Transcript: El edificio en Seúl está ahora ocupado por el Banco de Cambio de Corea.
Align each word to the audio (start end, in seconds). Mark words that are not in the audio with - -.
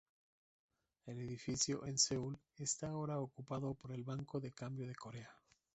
El 1.05 1.19
edificio 1.19 1.85
en 1.85 1.99
Seúl 1.99 2.39
está 2.57 2.89
ahora 2.89 3.19
ocupado 3.19 3.75
por 3.75 3.91
el 3.93 4.03
Banco 4.03 4.39
de 4.39 4.51
Cambio 4.51 4.87
de 4.87 4.95
Corea. 4.95 5.29